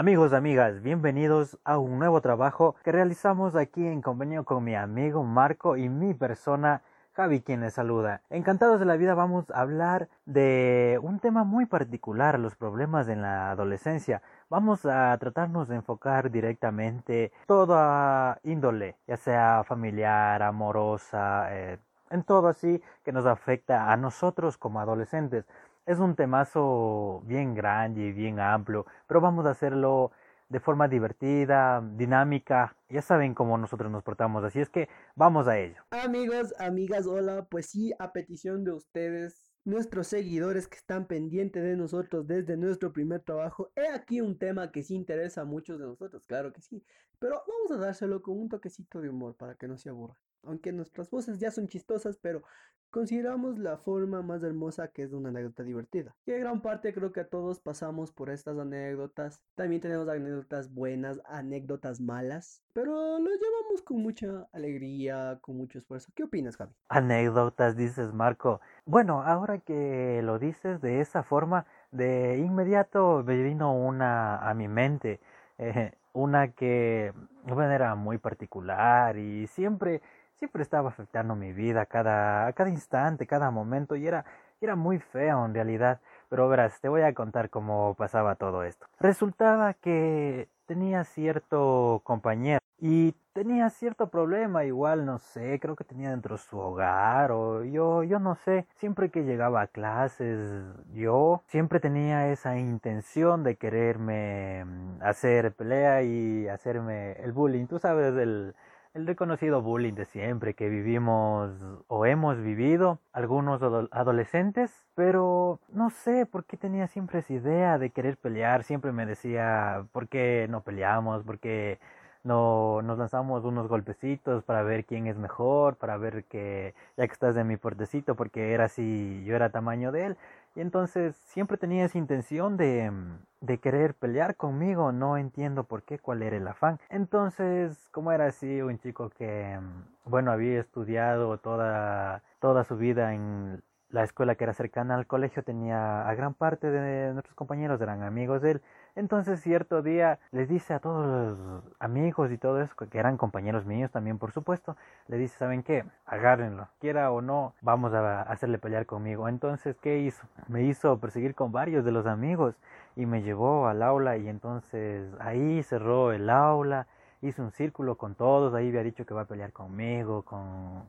[0.00, 5.24] Amigos, amigas, bienvenidos a un nuevo trabajo que realizamos aquí en convenio con mi amigo
[5.24, 6.80] Marco y mi persona
[7.12, 8.22] Javi quien les saluda.
[8.30, 13.20] Encantados de la vida vamos a hablar de un tema muy particular, los problemas en
[13.20, 14.22] la adolescencia.
[14.48, 21.78] Vamos a tratarnos de enfocar directamente toda índole, ya sea familiar, amorosa, eh,
[22.08, 25.44] en todo así que nos afecta a nosotros como adolescentes.
[25.86, 30.12] Es un temazo bien grande y bien amplio, pero vamos a hacerlo
[30.48, 32.76] de forma divertida, dinámica.
[32.88, 35.82] Ya saben cómo nosotros nos portamos, así es que vamos a ello.
[35.90, 41.76] Amigos, amigas, hola, pues sí, a petición de ustedes, nuestros seguidores que están pendientes de
[41.76, 45.86] nosotros desde nuestro primer trabajo, he aquí un tema que sí interesa a muchos de
[45.86, 46.84] nosotros, claro que sí,
[47.18, 50.18] pero vamos a dárselo con un toquecito de humor para que no se aburra.
[50.42, 52.42] Aunque nuestras voces ya son chistosas, pero
[52.90, 56.14] consideramos la forma más hermosa que es de una anécdota divertida.
[56.26, 59.42] Y en gran parte creo que a todos pasamos por estas anécdotas.
[59.54, 66.10] También tenemos anécdotas buenas, anécdotas malas, pero lo llevamos con mucha alegría, con mucho esfuerzo.
[66.14, 66.72] ¿Qué opinas, Javi?
[66.88, 68.60] Anécdotas, dices Marco.
[68.84, 74.68] Bueno, ahora que lo dices de esa forma, de inmediato me vino una a mi
[74.68, 75.20] mente.
[75.58, 77.12] Eh, una que
[77.44, 80.02] bueno, era muy particular y siempre
[80.40, 84.24] siempre estaba afectando mi vida cada, cada instante, cada momento y era,
[84.60, 86.00] era muy feo en realidad.
[86.30, 88.86] Pero verás, te voy a contar cómo pasaba todo esto.
[88.98, 96.10] Resultaba que tenía cierto compañero y tenía cierto problema igual, no sé, creo que tenía
[96.10, 100.64] dentro su hogar o yo, yo no sé, siempre que llegaba a clases
[100.94, 107.78] yo siempre tenía esa intención de quererme mm, hacer pelea y hacerme el bullying, tú
[107.78, 108.54] sabes, el,
[108.94, 111.52] el reconocido bullying de siempre que vivimos
[111.86, 113.62] o hemos vivido algunos
[113.92, 119.06] adolescentes, pero no sé por qué tenía siempre esa idea de querer pelear, siempre me
[119.06, 121.22] decía, ¿por qué no peleamos?
[121.22, 121.78] ¿Por qué
[122.24, 127.12] no nos lanzamos unos golpecitos para ver quién es mejor, para ver que ya que
[127.12, 130.16] estás de mi portecito, porque era así, yo era tamaño de él,
[130.54, 132.92] y entonces siempre tenía esa intención de,
[133.40, 136.78] de querer pelear conmigo, no entiendo por qué, cuál era el afán.
[136.88, 139.58] Entonces, como era así, un chico que,
[140.04, 145.42] bueno, había estudiado toda, toda su vida en la escuela que era cercana al colegio,
[145.42, 148.62] tenía a gran parte de nuestros compañeros, eran amigos de él,
[148.96, 153.66] entonces cierto día les dice a todos los amigos y todo eso, que eran compañeros
[153.66, 154.76] míos también por supuesto,
[155.08, 155.84] le dice, ¿saben qué?
[156.06, 159.28] Agárrenlo, quiera o no, vamos a hacerle pelear conmigo.
[159.28, 160.26] Entonces, ¿qué hizo?
[160.48, 162.54] Me hizo perseguir con varios de los amigos
[162.96, 166.86] y me llevó al aula y entonces ahí cerró el aula,
[167.22, 170.84] hizo un círculo con todos, ahí había dicho que va a pelear conmigo, con...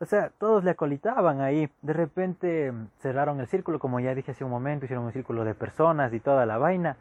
[0.00, 1.68] O sea, todos le acolitaban ahí.
[1.82, 5.54] De repente cerraron el círculo, como ya dije hace un momento, hicieron un círculo de
[5.54, 6.96] personas y toda la vaina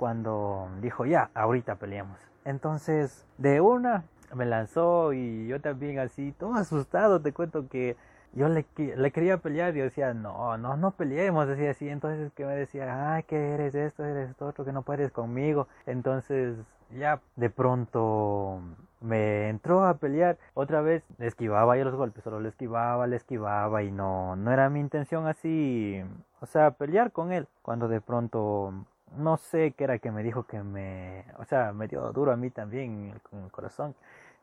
[0.00, 2.18] cuando dijo, ya, ahorita peleamos.
[2.46, 7.98] Entonces, de una, me lanzó y yo también así, todo asustado, te cuento que
[8.32, 11.90] yo le, le quería pelear y yo decía, no, no, no peleemos, decía así.
[11.90, 15.68] Entonces que me decía, ay, que eres esto, eres esto, otro, que no puedes conmigo.
[15.84, 16.56] Entonces,
[16.98, 18.58] ya de pronto
[19.02, 23.82] me entró a pelear otra vez esquivaba yo los golpes solo le esquivaba le esquivaba
[23.82, 26.02] y no no era mi intención así
[26.40, 28.74] o sea pelear con él cuando de pronto
[29.16, 32.36] no sé qué era que me dijo que me, o sea, me dio duro a
[32.36, 33.94] mí también con el corazón.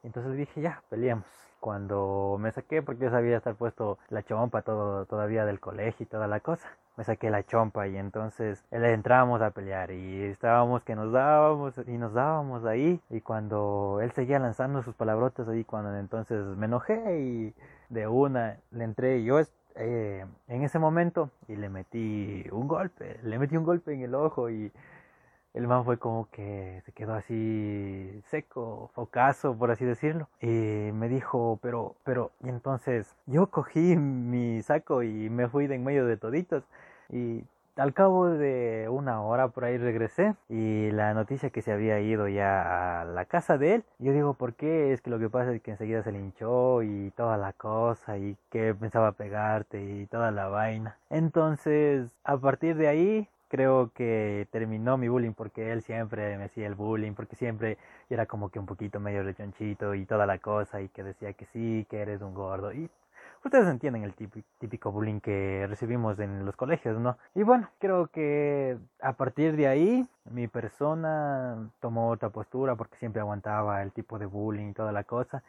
[0.04, 1.26] Entonces dije, ya, peleamos.
[1.60, 6.08] Cuando me saqué, porque yo sabía estar puesto la chompa todo, todavía del colegio y
[6.08, 10.84] toda la cosa, me saqué la chompa y entonces le entramos a pelear y estábamos
[10.84, 15.64] que nos dábamos y nos dábamos ahí y cuando él seguía lanzando sus palabrotas ahí,
[15.64, 17.54] cuando entonces me enojé y
[17.90, 19.40] de una le entré y yo
[19.78, 24.16] eh, en ese momento y le metí un golpe, le metí un golpe en el
[24.16, 24.72] ojo y
[25.54, 30.30] el man fue como que se quedó así seco, focazo, por así decirlo.
[30.42, 35.76] Y me dijo, pero, pero, y entonces yo cogí mi saco y me fui de
[35.76, 36.64] en medio de toditos
[37.10, 37.44] y
[37.78, 42.28] al cabo de una hora por ahí regresé y la noticia que se había ido
[42.28, 44.94] ya a la casa de él, yo digo, ¿por qué?
[44.94, 48.36] Es que lo que pasa es que enseguida se linchó y toda la cosa y
[48.50, 50.98] que pensaba pegarte y toda la vaina.
[51.10, 56.68] Entonces, a partir de ahí, creo que terminó mi bullying porque él siempre me hacía
[56.68, 57.78] el bullying, porque siempre
[58.10, 61.46] era como que un poquito medio lechonchito y toda la cosa y que decía que
[61.46, 62.72] sí, que eres un gordo
[63.46, 67.18] ustedes entienden el típico bullying que recibimos en los colegios, ¿no?
[67.36, 73.22] Y bueno, creo que a partir de ahí mi persona tomó otra postura porque siempre
[73.22, 75.44] aguantaba el tipo de bullying y toda la cosa.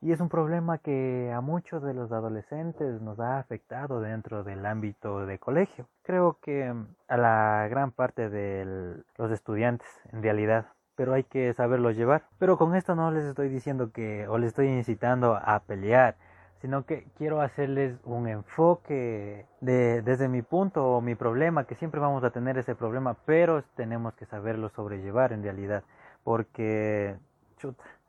[0.00, 4.66] Y es un problema que a muchos de los adolescentes nos ha afectado dentro del
[4.66, 5.86] ámbito de colegio.
[6.02, 6.74] Creo que
[7.06, 10.66] a la gran parte de los estudiantes, en realidad.
[10.96, 12.24] Pero hay que saberlo llevar.
[12.38, 16.16] Pero con esto no les estoy diciendo que o les estoy incitando a pelear,
[16.62, 22.00] sino que quiero hacerles un enfoque de, desde mi punto o mi problema, que siempre
[22.00, 25.82] vamos a tener ese problema, pero tenemos que saberlo sobrellevar en realidad,
[26.22, 27.16] porque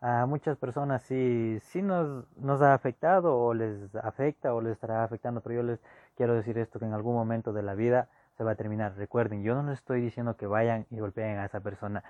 [0.01, 5.03] a muchas personas sí, sí nos, nos ha afectado o les afecta o les estará
[5.03, 5.79] afectando, pero yo les
[6.15, 8.07] quiero decir esto que en algún momento de la vida
[8.37, 8.95] se va a terminar.
[8.95, 12.03] Recuerden, yo no les estoy diciendo que vayan y golpeen a esa persona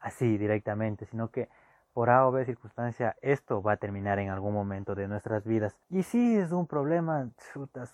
[0.00, 1.50] así directamente, sino que
[1.92, 5.76] por A o B circunstancia esto va a terminar en algún momento de nuestras vidas.
[5.90, 7.86] Y sí es un problema súper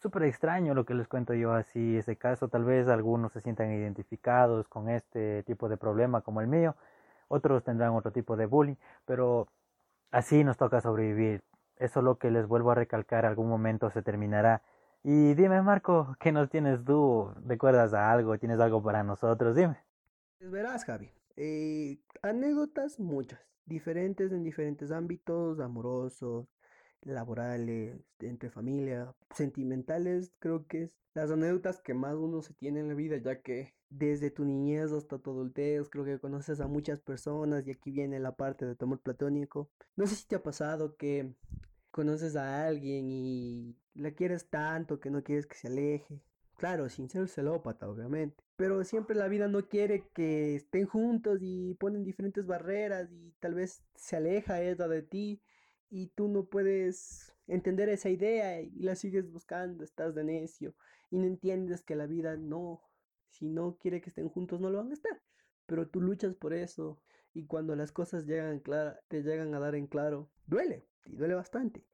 [0.00, 3.72] súper extraño lo que les cuento yo así, ese caso tal vez algunos se sientan
[3.72, 6.74] identificados con este tipo de problema como el mío
[7.28, 9.48] otros tendrán otro tipo de bullying, pero
[10.10, 11.42] así nos toca sobrevivir.
[11.76, 14.62] Eso es lo que les vuelvo a recalcar, algún momento se terminará.
[15.04, 17.32] Y dime, Marco, ¿qué nos tienes tú?
[17.46, 18.36] ¿Recuerdas a algo?
[18.38, 19.54] ¿Tienes algo para nosotros?
[19.54, 19.76] Dime.
[20.38, 21.12] Pues verás, Javi.
[21.40, 26.48] Eh, anécdotas muchas, diferentes en diferentes ámbitos, amorosos,
[27.02, 32.88] laborales, entre familia, sentimentales, creo que es las anécdotas que más uno se tiene en
[32.88, 37.00] la vida, ya que desde tu niñez hasta tu adultez, creo que conoces a muchas
[37.00, 39.70] personas y aquí viene la parte de tu amor platónico.
[39.94, 41.34] No sé si te ha pasado que
[41.92, 46.20] conoces a alguien y la quieres tanto que no quieres que se aleje.
[46.58, 48.42] Claro, sin ser celópata, obviamente.
[48.56, 53.54] Pero siempre la vida no quiere que estén juntos y ponen diferentes barreras y tal
[53.54, 55.40] vez se aleja ella de ti
[55.88, 60.74] y tú no puedes entender esa idea y la sigues buscando, estás de necio
[61.10, 62.82] y no entiendes que la vida no,
[63.30, 65.22] si no quiere que estén juntos no lo van a estar,
[65.64, 67.00] pero tú luchas por eso
[67.34, 71.34] y cuando las cosas llegan clara, te llegan a dar en claro, duele y duele
[71.34, 71.86] bastante.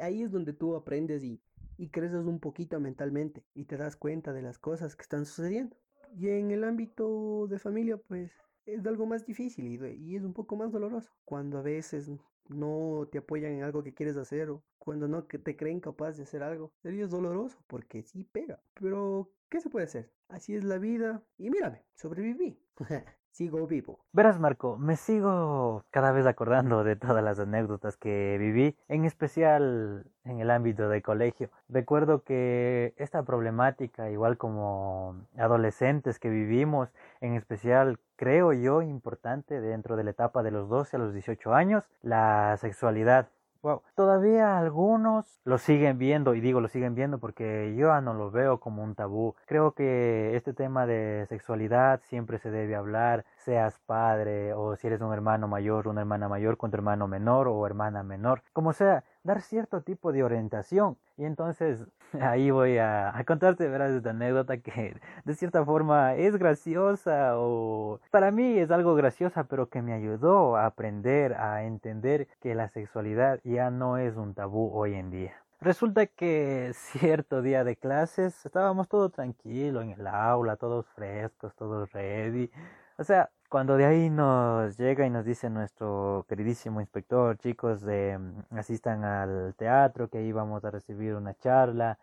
[0.00, 1.42] Ahí es donde tú aprendes y,
[1.76, 5.76] y creces un poquito mentalmente y te das cuenta de las cosas que están sucediendo.
[6.14, 8.32] Y en el ámbito de familia, pues
[8.66, 11.10] es algo más difícil y, es un poco más doloroso.
[11.24, 12.10] Cuando a veces
[12.48, 16.24] no te apoyan en algo que quieres hacer o cuando no te creen capaz de
[16.24, 16.72] hacer algo.
[16.82, 18.60] Sería doloroso porque sí pega.
[18.74, 20.12] Pero, ¿qué se puede hacer?
[20.28, 21.22] Así es la vida.
[21.38, 22.58] Y mírame, sobreviví.
[23.32, 23.98] sigo vivo.
[24.12, 30.04] Verás, Marco, me sigo cada vez acordando de todas las anécdotas que viví, en especial
[30.24, 31.50] en el ámbito de colegio.
[31.68, 36.90] Recuerdo que esta problemática, igual como adolescentes que vivimos,
[37.20, 41.54] en especial creo yo importante dentro de la etapa de los 12 a los 18
[41.54, 43.28] años, la sexualidad.
[43.62, 43.80] Wow.
[43.94, 48.58] Todavía algunos lo siguen viendo, y digo lo siguen viendo porque yo no lo veo
[48.58, 49.36] como un tabú.
[49.46, 55.00] Creo que este tema de sexualidad siempre se debe hablar, seas padre o si eres
[55.00, 59.04] un hermano mayor, una hermana mayor con tu hermano menor o hermana menor, como sea,
[59.22, 60.96] dar cierto tipo de orientación.
[61.16, 61.86] Y entonces
[62.20, 68.30] ahí voy a, contarte, verás, esta anécdota que de cierta forma es graciosa o para
[68.30, 73.40] mí es algo graciosa, pero que me ayudó a aprender, a entender que la sexualidad
[73.44, 75.34] ya no es un tabú hoy en día.
[75.62, 81.92] Resulta que cierto día de clases estábamos todos tranquilos en el aula, todos frescos, todos
[81.92, 82.50] ready.
[82.98, 88.56] O sea, cuando de ahí nos llega y nos dice nuestro queridísimo inspector, chicos, mm,
[88.56, 91.98] asistan al teatro, que ahí vamos a recibir una charla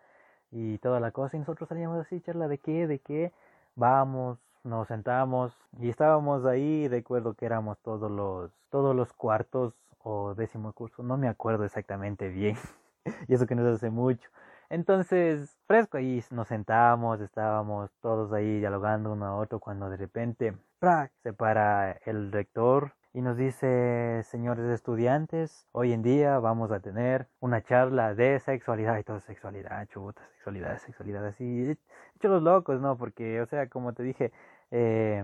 [0.52, 3.34] y toda la cosa, y nosotros salíamos así, charla de qué, de qué,
[3.76, 10.36] vamos, nos sentamos y estábamos ahí, recuerdo que éramos todos los, todos los cuartos o
[10.36, 12.58] décimo curso, no me acuerdo exactamente bien,
[13.28, 14.30] y eso que nos hace mucho.
[14.70, 20.56] Entonces, fresco ahí nos sentamos, estábamos todos ahí dialogando uno a otro cuando de repente
[21.24, 27.28] se para el rector y nos dice, señores estudiantes, hoy en día vamos a tener
[27.42, 31.78] una charla de sexualidad y todo sexualidad, chuta, sexualidad, sexualidad, así,
[32.22, 32.98] los locos, ¿no?
[32.98, 34.32] Porque, o sea, como te dije,
[34.72, 35.22] eh,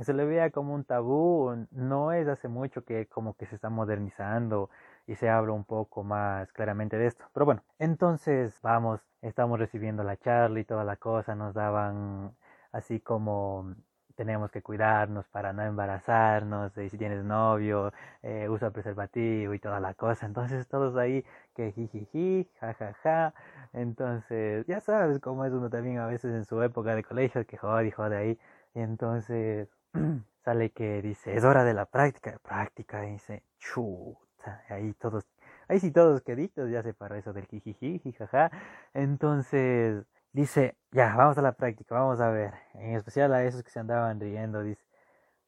[0.00, 3.70] se le veía como un tabú, no es hace mucho que como que se está
[3.70, 4.70] modernizando
[5.06, 7.24] y se habla un poco más claramente de esto.
[7.32, 12.34] Pero bueno, entonces vamos, estamos recibiendo la charla y toda la cosa, nos daban
[12.72, 13.76] así como
[14.16, 17.92] tenemos que cuidarnos para no embarazarnos, y si tienes novio,
[18.22, 20.26] eh, usa preservativo y toda la cosa.
[20.26, 23.34] Entonces todos ahí que jijiji, jajaja.
[23.72, 27.56] Entonces, ya sabes cómo es uno también a veces en su época de colegio, que
[27.56, 28.38] jode, jode ahí.
[28.74, 29.68] Y entonces
[30.44, 35.24] sale que dice, es hora de la práctica, práctica, y dice, chuta, ahí todos,
[35.68, 38.50] ahí sí todos queditos, ya se paró eso del jijiji, jajaja.
[38.94, 40.04] Entonces
[40.36, 42.54] dice, ya, vamos a la práctica, vamos a ver.
[42.74, 44.84] En especial a esos que se andaban riendo, dice,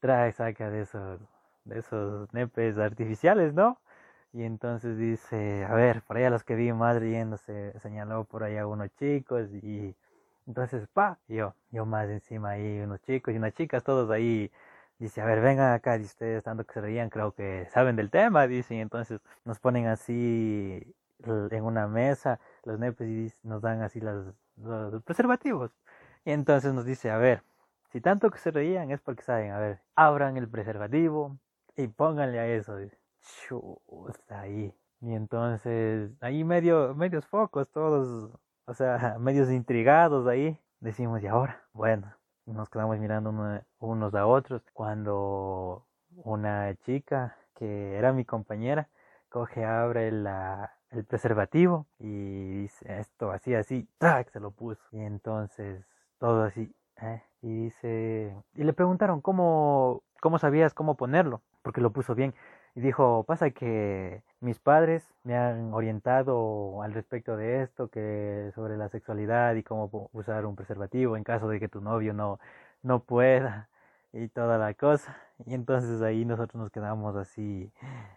[0.00, 1.20] trae, saca de esos,
[1.64, 3.78] de esos nepes artificiales, ¿no?
[4.32, 8.66] Y entonces dice, a ver, por allá los que vi más riéndose, señaló por allá
[8.66, 9.94] unos chicos y
[10.46, 14.50] entonces, pa, yo, yo más encima ahí, unos chicos y unas chicas, todos ahí,
[14.98, 18.10] dice, a ver, vengan acá, dice, ustedes tanto que se reían, creo que saben del
[18.10, 23.82] tema, dice, y entonces nos ponen así en una mesa, los nepes y nos dan
[23.82, 25.70] así los, los preservativos.
[26.24, 27.42] Y entonces nos dice, a ver,
[27.90, 31.38] si tanto que se reían es porque saben, a ver, abran el preservativo
[31.76, 32.76] y pónganle a eso.
[33.22, 34.74] Chuta ahí.
[35.00, 38.30] Y entonces, ahí medio, medios focos, todos,
[38.66, 40.58] o sea, medios intrigados ahí.
[40.80, 41.62] Decimos, ¿y ahora?
[41.72, 42.12] Bueno,
[42.46, 43.30] nos quedamos mirando
[43.78, 45.86] unos a otros cuando
[46.24, 48.88] una chica que era mi compañera
[49.28, 54.30] coge, abre la, el preservativo y dice esto así, así, ¡tac!
[54.30, 54.82] se lo puso.
[54.92, 55.84] Y entonces
[56.18, 57.22] todo así, ¿eh?
[57.42, 62.34] y dice, y le preguntaron cómo, cómo sabías cómo ponerlo, porque lo puso bien.
[62.74, 68.76] Y dijo, pasa que mis padres me han orientado al respecto de esto, que sobre
[68.76, 72.38] la sexualidad y cómo usar un preservativo en caso de que tu novio no,
[72.82, 73.68] no pueda
[74.12, 75.16] y toda la cosa.
[75.46, 77.72] Y entonces ahí nosotros nos quedamos así,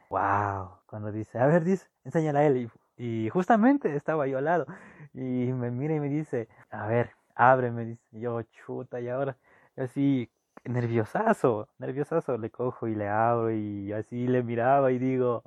[0.09, 2.71] wow, cuando dice, a ver, dice, enséñale a él.
[2.97, 4.67] Y, justamente estaba yo al lado
[5.13, 9.37] y me mira y me dice, a ver, abre, me dice, yo chuta y ahora,
[9.77, 10.29] así,
[10.65, 15.43] nerviosazo, nerviosazo, le cojo y le abro y así le miraba y digo,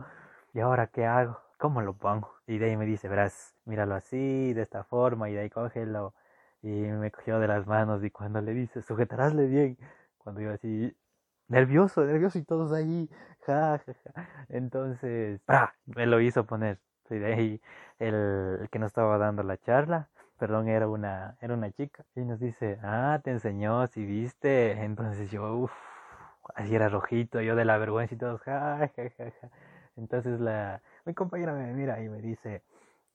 [0.52, 1.38] ¿y ahora qué hago?
[1.58, 2.34] ¿Cómo lo pongo?
[2.46, 6.14] Y de ahí me dice, verás, míralo así, de esta forma, y de ahí cógelo.
[6.62, 9.78] Y me cogió de las manos y cuando le dice, sujetarásle bien,
[10.24, 10.96] cuando yo así,
[11.48, 13.08] nervioso, nervioso y todos ahí,
[13.46, 14.28] ja, ja, ja.
[14.48, 15.40] Entonces,
[15.86, 16.80] me lo hizo poner.
[17.10, 17.60] Y ahí
[17.98, 22.40] el, que nos estaba dando la charla, perdón, era una, era una chica, y nos
[22.40, 24.72] dice, ah, te enseñó, si viste.
[24.84, 25.72] Entonces yo, uff,
[26.54, 29.50] así era rojito, yo de la vergüenza y todos, ja, ja, ja, ja.
[29.96, 32.62] Entonces la, mi compañera me mira y me dice,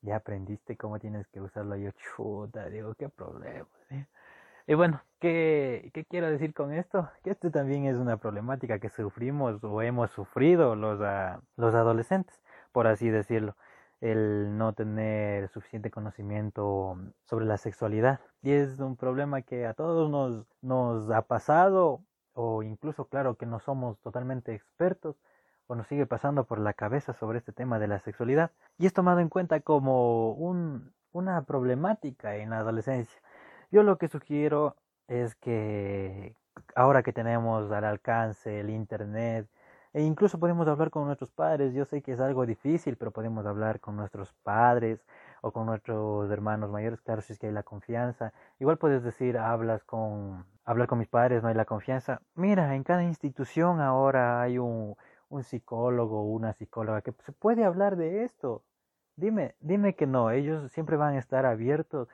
[0.02, 1.76] ya aprendiste cómo tienes que usarlo.
[1.76, 3.68] Yo, chuta, digo, qué problema.
[4.70, 7.10] Y bueno, ¿qué, ¿qué, quiero decir con esto?
[7.24, 12.40] Que esto también es una problemática que sufrimos o hemos sufrido los, uh, los adolescentes,
[12.72, 13.56] por así decirlo.
[14.00, 18.20] El no tener suficiente conocimiento sobre la sexualidad.
[18.44, 23.48] Y es un problema que a todos nos, nos ha pasado, o incluso, claro, que
[23.48, 25.16] no somos totalmente expertos,
[25.66, 28.52] o nos sigue pasando por la cabeza sobre este tema de la sexualidad.
[28.78, 33.20] Y es tomado en cuenta como un, una problemática en la adolescencia
[33.72, 34.76] yo lo que sugiero
[35.08, 36.36] es que
[36.76, 39.48] ahora que tenemos al alcance el Internet,
[39.94, 43.46] e incluso podemos hablar con nuestros padres, yo sé que es algo difícil, pero podemos
[43.48, 45.04] hablar con nuestros padres
[45.42, 48.32] o con nuestros hermanos mayores, claro, si es que hay la confianza.
[48.60, 52.22] Igual puedes decir, hablas con, hablar con mis padres, no hay la confianza.
[52.36, 54.96] Mira, en cada institución ahora hay un,
[55.30, 58.64] un psicólogo una psicóloga que se puede hablar de esto.
[59.16, 62.08] Dime, dime que no, ellos siempre van a estar abiertos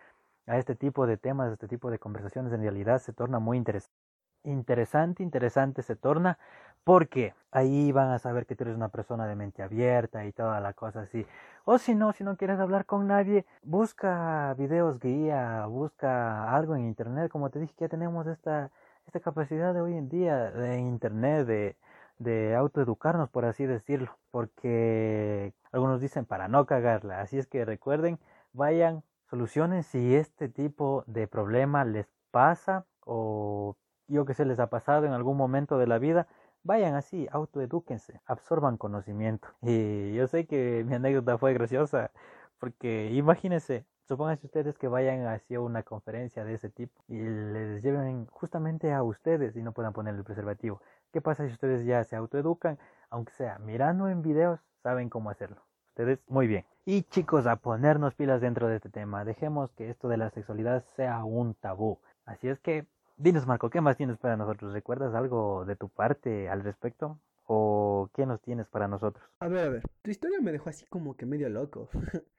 [0.48, 3.58] a este tipo de temas, a este tipo de conversaciones, en realidad se torna muy
[3.58, 3.96] interesante.
[4.44, 6.38] Interesante, interesante se torna
[6.84, 10.60] porque ahí van a saber que tú eres una persona de mente abierta y toda
[10.62, 11.26] la cosa así.
[11.66, 16.86] O si no, si no quieres hablar con nadie, busca videos guía, busca algo en
[16.86, 17.32] internet.
[17.32, 18.72] Como te dije, ya tenemos esta,
[19.08, 21.76] esta capacidad de hoy en día de internet, de,
[22.20, 24.16] de autoeducarnos, por así decirlo.
[24.32, 27.22] Porque algunos dicen para no cagarla.
[27.22, 28.20] Así es que recuerden,
[28.54, 33.78] vayan, solucionen si este tipo de problema les pasa o
[34.08, 36.28] yo que sé les ha pasado en algún momento de la vida,
[36.64, 39.48] vayan así, autoedúquense, absorban conocimiento.
[39.62, 42.12] Y yo sé que mi anécdota fue graciosa,
[42.60, 48.28] porque imagínense, supónganse ustedes que vayan hacia una conferencia de ese tipo y les lleven
[48.28, 50.82] justamente a ustedes y no puedan poner el preservativo.
[51.12, 52.78] ¿Qué pasa si ustedes ya se autoeducan?
[53.10, 55.62] Aunque sea mirando en videos, saben cómo hacerlo.
[55.90, 56.75] Ustedes, muy bien.
[56.88, 59.26] Y chicos, a ponernos pilas dentro de este tema.
[59.26, 62.00] Dejemos que esto de la sexualidad sea un tabú.
[62.26, 62.86] Así es que,
[63.18, 64.72] dinos Marco, ¿qué más tienes para nosotros?
[64.72, 67.20] ¿Recuerdas algo de tu parte al respecto?
[67.48, 69.28] ¿O qué nos tienes para nosotros?
[69.40, 71.90] A ver, a ver, tu historia me dejó así como que medio loco.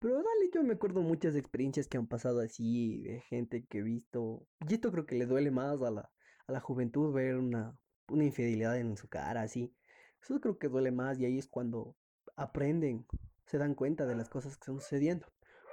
[0.00, 3.82] Pero dale, yo me acuerdo muchas experiencias que han pasado así, de gente que he
[3.82, 4.44] visto.
[4.68, 6.10] Y esto creo que le duele más a la,
[6.48, 9.72] a la juventud ver una, una infidelidad en su cara, así.
[10.20, 11.94] Eso creo que duele más y ahí es cuando
[12.34, 13.06] aprenden,
[13.46, 15.26] se dan cuenta de las cosas que están sucediendo.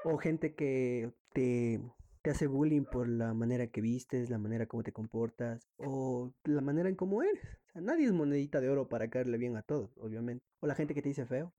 [0.03, 1.79] O gente que te,
[2.21, 6.61] te hace bullying por la manera que vistes, la manera como te comportas o la
[6.61, 7.43] manera en cómo eres.
[7.69, 10.43] O sea, nadie es monedita de oro para caerle bien a todos, obviamente.
[10.59, 11.53] O la gente que te dice feo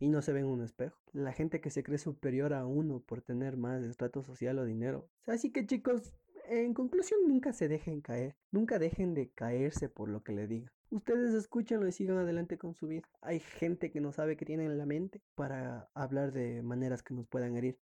[0.00, 0.96] y no se ve en un espejo.
[1.12, 5.08] La gente que se cree superior a uno por tener más estrato social o dinero.
[5.26, 6.12] Así que chicos,
[6.48, 8.36] en conclusión, nunca se dejen caer.
[8.50, 10.72] Nunca dejen de caerse por lo que le diga.
[10.92, 13.08] Ustedes escúchenlo y sigan adelante con su vida.
[13.22, 17.14] Hay gente que no sabe qué tiene en la mente para hablar de maneras que
[17.14, 17.78] nos puedan herir.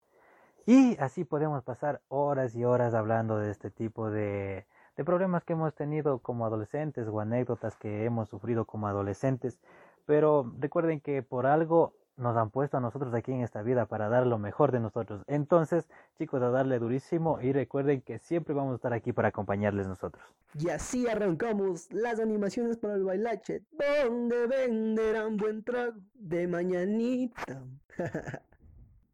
[0.67, 5.55] Y así podemos pasar horas y horas hablando de este tipo de, de problemas que
[5.55, 9.59] hemos tenido como adolescentes o anécdotas que hemos sufrido como adolescentes.
[10.05, 14.09] Pero recuerden que por algo nos han puesto a nosotros aquí en esta vida para
[14.09, 15.23] dar lo mejor de nosotros.
[15.27, 19.87] Entonces, chicos, a darle durísimo y recuerden que siempre vamos a estar aquí para acompañarles
[19.87, 20.23] nosotros.
[20.59, 23.63] Y así arrancamos las animaciones para el bailache,
[24.05, 27.63] donde venderán buen trago de mañanita.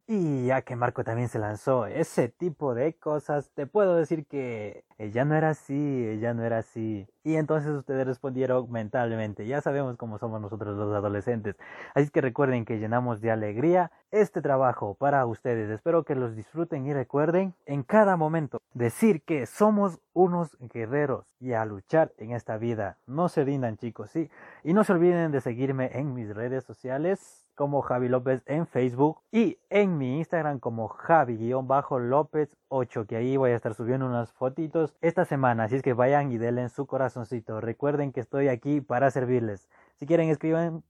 [0.07, 4.83] Y ya que Marco también se lanzó ese tipo de cosas, te puedo decir que
[4.99, 7.07] ya no era así, ya no era así.
[7.23, 11.55] Y entonces ustedes respondieron mentalmente, ya sabemos cómo somos nosotros los adolescentes.
[11.95, 15.71] Así que recuerden que llenamos de alegría este trabajo para ustedes.
[15.71, 21.53] Espero que los disfruten y recuerden en cada momento decir que somos unos guerreros y
[21.53, 22.99] a luchar en esta vida.
[23.07, 24.29] No se rindan chicos, sí.
[24.63, 29.19] Y no se olviden de seguirme en mis redes sociales como Javi López en Facebook
[29.31, 34.93] y en mi Instagram como Javi-López 8, que ahí voy a estar subiendo unas fotitos
[35.01, 37.61] esta semana, así es que vayan y denle su corazoncito.
[37.61, 39.69] Recuerden que estoy aquí para servirles.
[39.95, 40.83] Si quieren escriban,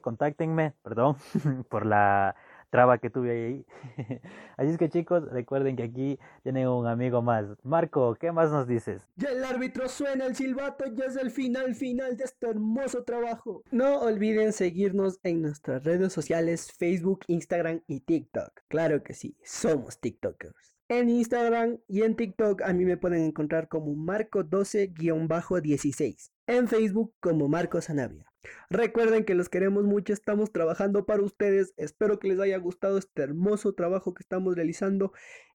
[0.00, 1.16] contáctenme, perdón
[1.70, 2.36] por la
[2.70, 3.66] traba que tuve ahí.
[4.56, 7.46] Así es que chicos, recuerden que aquí tienen un amigo más.
[7.62, 9.08] Marco, ¿qué más nos dices?
[9.16, 13.62] Ya el árbitro suena el silbato, ya es el final final de este hermoso trabajo.
[13.70, 18.62] No olviden seguirnos en nuestras redes sociales, Facebook, Instagram y TikTok.
[18.68, 20.76] Claro que sí, somos TikTokers.
[20.88, 26.30] En Instagram y en TikTok a mí me pueden encontrar como Marco12-16.
[26.46, 28.24] En Facebook como Marco Sanabria.
[28.70, 31.74] Recuerden que los queremos mucho, estamos trabajando para ustedes.
[31.76, 35.12] Espero que les haya gustado este hermoso trabajo que estamos realizando.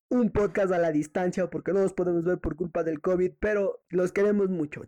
[0.09, 3.81] Un podcast a la distancia porque no nos podemos ver por culpa del COVID, pero
[3.89, 4.81] los queremos mucho.